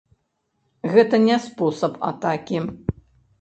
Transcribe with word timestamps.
Гэта 0.93 1.19
не 1.25 1.35
спосаб 1.43 1.93
атакі. 2.09 2.57